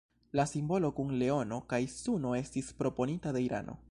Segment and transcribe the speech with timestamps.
[0.39, 3.81] La simbolo kun leono kaj suno estis proponita de Irano.